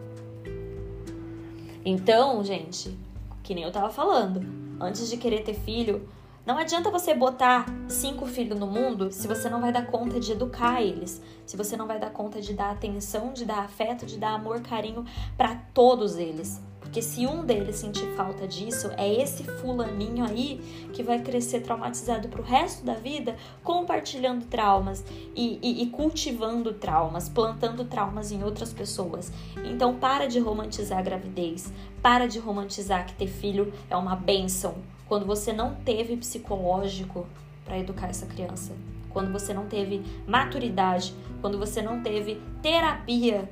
Então, 1.90 2.44
gente, 2.44 3.00
que 3.42 3.56
nem 3.56 3.64
eu 3.64 3.72
tava 3.72 3.90
falando, 3.90 4.46
antes 4.78 5.10
de 5.10 5.16
querer 5.16 5.46
ter 5.46 5.54
filho, 5.54 6.06
não 6.46 6.58
adianta 6.58 6.92
você 6.92 7.14
botar 7.14 7.66
cinco 7.88 8.26
filhos 8.26 8.60
no 8.60 8.68
mundo 8.68 9.10
se 9.10 9.26
você 9.26 9.50
não 9.50 9.62
vai 9.62 9.72
dar 9.72 9.88
conta 9.88 10.20
de 10.20 10.34
educar 10.34 10.82
eles, 10.82 11.22
se 11.46 11.56
você 11.56 11.78
não 11.78 11.88
vai 11.88 11.98
dar 11.98 12.10
conta 12.10 12.42
de 12.42 12.54
dar 12.54 12.72
atenção, 12.72 13.32
de 13.32 13.46
dar 13.46 13.60
afeto, 13.60 14.06
de 14.06 14.18
dar 14.18 14.32
amor, 14.32 14.60
carinho 14.60 15.06
para 15.38 15.56
todos 15.74 16.18
eles. 16.18 16.62
Porque 16.88 17.02
se 17.02 17.28
um 17.28 17.44
deles 17.46 17.76
sentir 17.76 18.08
falta 18.16 18.48
disso, 18.48 18.90
é 18.96 19.22
esse 19.22 19.44
fulaninho 19.44 20.24
aí 20.24 20.58
que 20.94 21.04
vai 21.04 21.20
crescer 21.20 21.60
traumatizado 21.60 22.30
pro 22.30 22.42
resto 22.42 22.86
da 22.86 22.94
vida, 22.94 23.36
compartilhando 23.62 24.46
traumas 24.46 25.04
e, 25.36 25.60
e, 25.62 25.84
e 25.84 25.88
cultivando 25.88 26.74
traumas, 26.74 27.28
plantando 27.28 27.84
traumas 27.84 28.32
em 28.32 28.42
outras 28.42 28.72
pessoas. 28.72 29.34
Então 29.66 29.96
para 29.96 30.28
de 30.28 30.40
romantizar 30.40 31.00
a 31.00 31.02
gravidez, 31.02 31.74
para 32.02 32.26
de 32.26 32.40
romantizar 32.40 33.06
que 33.06 33.14
ter 33.16 33.28
filho 33.28 33.74
é 33.90 33.96
uma 33.98 34.16
benção 34.16 34.76
quando 35.10 35.26
você 35.26 35.52
não 35.52 35.76
teve 35.76 36.16
psicológico 36.16 37.28
para 37.66 37.78
educar 37.78 38.08
essa 38.08 38.26
criança, 38.26 38.72
quando 39.10 39.30
você 39.30 39.54
não 39.54 39.66
teve 39.68 40.02
maturidade, 40.26 41.14
quando 41.42 41.58
você 41.58 41.82
não 41.82 42.02
teve 42.02 42.42
terapia 42.62 43.50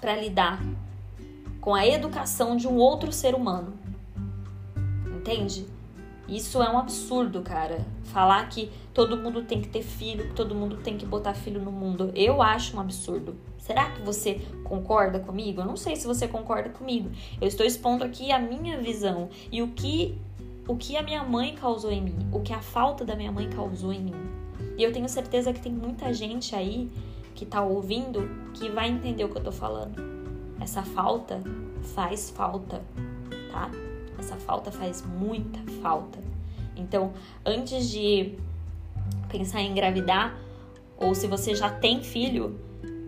para 0.00 0.16
lidar 0.16 0.60
com 1.66 1.74
a 1.74 1.84
educação 1.84 2.56
de 2.56 2.68
um 2.68 2.76
outro 2.76 3.10
ser 3.10 3.34
humano. 3.34 3.72
Entende? 5.16 5.66
Isso 6.28 6.62
é 6.62 6.70
um 6.70 6.78
absurdo, 6.78 7.42
cara. 7.42 7.84
Falar 8.04 8.48
que 8.48 8.70
todo 8.94 9.16
mundo 9.16 9.42
tem 9.42 9.60
que 9.60 9.66
ter 9.66 9.82
filho, 9.82 10.28
que 10.28 10.34
todo 10.34 10.54
mundo 10.54 10.76
tem 10.76 10.96
que 10.96 11.04
botar 11.04 11.34
filho 11.34 11.60
no 11.60 11.72
mundo. 11.72 12.12
Eu 12.14 12.40
acho 12.40 12.76
um 12.76 12.80
absurdo. 12.80 13.34
Será 13.58 13.90
que 13.90 14.00
você 14.02 14.34
concorda 14.62 15.18
comigo? 15.18 15.60
Eu 15.60 15.66
não 15.66 15.76
sei 15.76 15.96
se 15.96 16.06
você 16.06 16.28
concorda 16.28 16.68
comigo. 16.68 17.10
Eu 17.40 17.48
estou 17.48 17.66
expondo 17.66 18.04
aqui 18.04 18.30
a 18.30 18.38
minha 18.38 18.78
visão 18.78 19.28
e 19.50 19.60
o 19.60 19.66
que 19.66 20.16
o 20.68 20.76
que 20.76 20.96
a 20.96 21.02
minha 21.02 21.24
mãe 21.24 21.56
causou 21.56 21.90
em 21.90 22.00
mim, 22.00 22.28
o 22.30 22.42
que 22.42 22.52
a 22.52 22.60
falta 22.60 23.04
da 23.04 23.16
minha 23.16 23.32
mãe 23.32 23.50
causou 23.50 23.92
em 23.92 24.04
mim. 24.04 24.30
E 24.78 24.84
eu 24.84 24.92
tenho 24.92 25.08
certeza 25.08 25.52
que 25.52 25.60
tem 25.60 25.72
muita 25.72 26.14
gente 26.14 26.54
aí 26.54 26.88
que 27.34 27.44
tá 27.44 27.60
ouvindo 27.60 28.30
que 28.54 28.68
vai 28.68 28.88
entender 28.88 29.24
o 29.24 29.28
que 29.28 29.38
eu 29.38 29.42
tô 29.42 29.50
falando. 29.50 30.15
Essa 30.60 30.82
falta 30.82 31.42
faz 31.94 32.30
falta, 32.30 32.82
tá? 33.50 33.70
Essa 34.18 34.36
falta 34.36 34.72
faz 34.72 35.04
muita 35.04 35.60
falta. 35.82 36.18
Então, 36.76 37.12
antes 37.44 37.88
de 37.88 38.34
pensar 39.28 39.60
em 39.60 39.70
engravidar, 39.70 40.36
ou 40.96 41.14
se 41.14 41.26
você 41.26 41.54
já 41.54 41.70
tem 41.70 42.02
filho, 42.02 42.58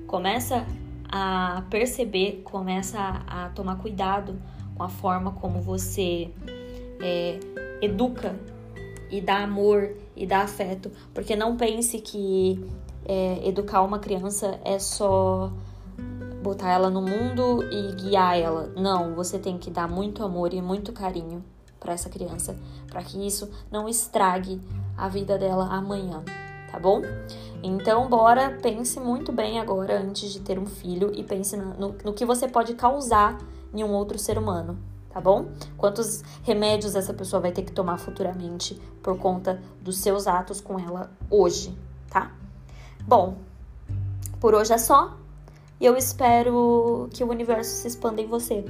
começa 0.07 0.67
a 1.11 1.63
perceber, 1.71 2.43
começa 2.45 2.99
a, 3.27 3.49
tomar 3.51 3.77
cuidado 3.77 4.37
com 4.75 4.83
a 4.83 4.89
forma 4.89 5.33
como 5.33 5.61
você 5.61 6.31
é, 7.01 7.41
educa 7.81 8.39
e 9.11 9.21
dá 9.21 9.39
amor 9.39 9.97
e 10.15 10.27
dá 10.27 10.41
afeto, 10.41 10.91
porque 11.15 11.35
não 11.35 11.57
pense 11.57 11.99
que 12.01 12.63
é, 13.07 13.49
educar 13.49 13.83
uma 13.83 13.99
criança 13.99 14.61
é 14.65 14.79
só 14.79 15.51
botar 16.43 16.71
ela 16.71 16.91
no 16.91 17.03
mundo 17.03 17.63
e 17.71 17.93
guiar 17.93 18.39
ela. 18.39 18.73
Não, 18.77 19.15
você 19.15 19.39
tem 19.39 19.59
que 19.59 19.71
dar 19.71 19.89
muito 19.89 20.25
amor 20.25 20.53
e 20.53 20.63
muito 20.63 20.93
carinho 20.93 21.45
para 21.79 21.93
essa 21.93 22.09
criança, 22.09 22.57
para 22.89 23.03
que 23.03 23.25
isso 23.27 23.49
não 23.71 23.89
estrague 23.89 24.61
a 24.97 25.09
vida 25.09 25.39
dela 25.39 25.67
amanhã, 25.67 26.23
tá 26.71 26.79
bom? 26.79 27.03
Então, 27.63 28.09
bora, 28.09 28.59
pense 28.63 28.99
muito 29.01 29.33
bem 29.33 29.61
agora 29.61 30.01
antes 30.01 30.33
de 30.33 30.41
ter 30.41 30.59
um 30.59 30.67
filho 30.67 31.13
e 31.15 31.23
pense 31.23 31.57
no, 31.57 31.95
no 32.05 32.13
que 32.13 32.25
você 32.25 32.49
pode 32.49 32.75
causar 32.75 33.39
em 33.73 33.85
um 33.85 33.93
outro 33.93 34.19
ser 34.19 34.39
humano, 34.39 34.79
tá 35.11 35.21
bom? 35.21 35.47
Quantos 35.77 36.23
remédios 36.43 36.95
essa 36.95 37.15
pessoa 37.15 37.41
vai 37.41 37.53
ter 37.53 37.63
que 37.63 37.73
tomar 37.73 37.99
futuramente 37.99 38.75
por 39.03 39.19
conta 39.19 39.61
dos 39.81 39.99
seus 39.99 40.27
atos 40.27 40.61
com 40.61 40.79
ela 40.79 41.11
hoje, 41.31 41.77
tá? 42.11 42.33
Bom, 43.07 43.37
por 44.41 44.55
hoje 44.55 44.73
é 44.73 44.79
só. 44.79 45.17
E 45.81 45.87
eu 45.87 45.97
espero 45.97 47.09
que 47.13 47.23
o 47.23 47.29
universo 47.31 47.71
se 47.71 47.89
expanda 47.89 48.21
em 48.21 48.27
você. 48.27 48.65